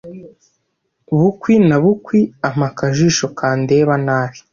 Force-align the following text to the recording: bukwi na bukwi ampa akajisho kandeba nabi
bukwi 1.19 1.53
na 1.69 1.77
bukwi 1.83 2.19
ampa 2.47 2.65
akajisho 2.69 3.25
kandeba 3.37 3.93
nabi 4.05 4.39